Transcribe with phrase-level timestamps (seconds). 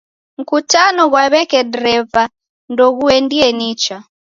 [0.39, 2.23] Mkutano ghwa w'eke dreva
[2.71, 3.97] ndoghuendie nicha.